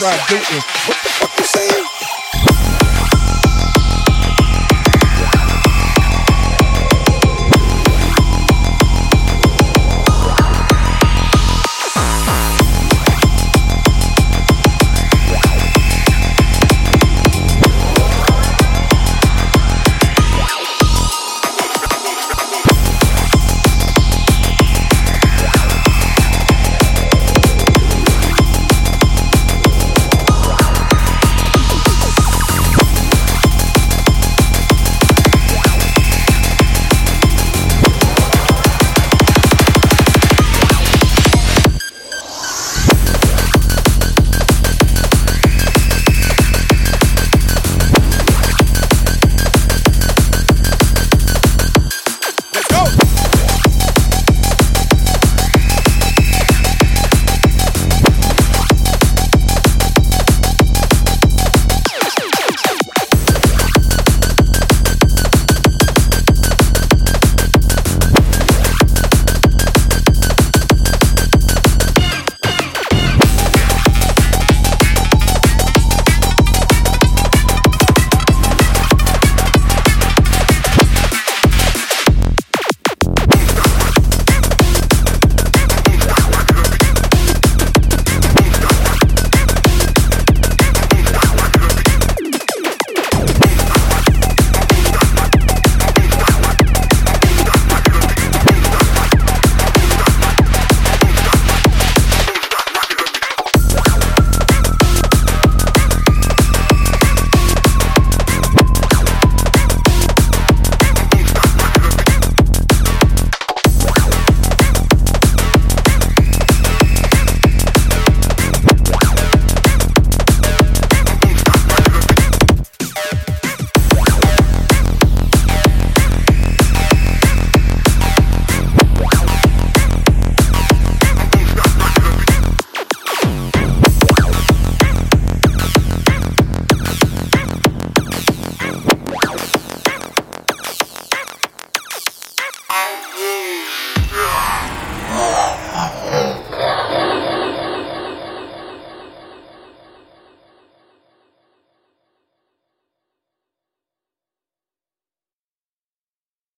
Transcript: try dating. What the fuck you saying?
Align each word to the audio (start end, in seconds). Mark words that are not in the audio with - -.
try 0.00 0.16
dating. 0.30 0.64
What 0.88 0.96
the 1.02 1.10
fuck 1.10 1.38
you 1.38 1.44
saying? 1.44 2.09